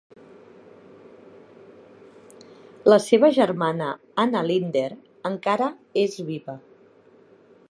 [2.93, 3.93] La seva germana,
[4.27, 4.89] Anna Linder,
[5.35, 5.73] encara
[6.07, 6.61] és viva.